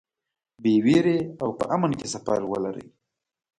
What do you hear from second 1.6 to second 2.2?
امن کې